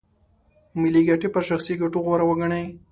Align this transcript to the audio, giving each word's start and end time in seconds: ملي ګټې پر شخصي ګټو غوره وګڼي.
ملي 0.79 1.01
ګټې 1.09 1.27
پر 1.35 1.43
شخصي 1.49 1.73
ګټو 1.81 1.99
غوره 2.05 2.25
وګڼي. 2.27 2.63